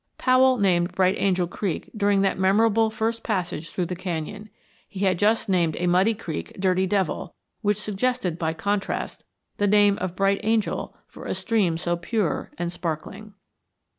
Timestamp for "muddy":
5.85-6.15